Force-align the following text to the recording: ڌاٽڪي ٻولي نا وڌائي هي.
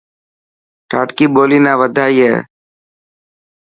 ڌاٽڪي 0.89 1.25
ٻولي 1.33 1.59
نا 1.65 1.73
وڌائي 1.81 2.17
هي. 2.27 2.35